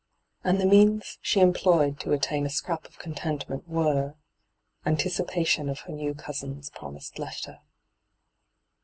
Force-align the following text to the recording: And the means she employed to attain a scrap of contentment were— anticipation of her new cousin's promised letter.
And 0.43 0.59
the 0.59 0.65
means 0.65 1.19
she 1.21 1.41
employed 1.41 1.99
to 1.99 2.11
attain 2.11 2.47
a 2.47 2.49
scrap 2.49 2.85
of 2.87 2.97
contentment 2.97 3.67
were— 3.67 4.15
anticipation 4.83 5.69
of 5.69 5.81
her 5.81 5.91
new 5.93 6.15
cousin's 6.15 6.71
promised 6.71 7.19
letter. 7.19 7.59